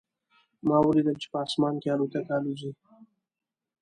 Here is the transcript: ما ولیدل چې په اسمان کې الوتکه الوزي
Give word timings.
ما 0.67 0.77
ولیدل 0.85 1.15
چې 1.21 1.27
په 1.33 1.37
اسمان 1.45 1.75
کې 1.81 1.87
الوتکه 1.93 2.33
الوزي 2.37 2.71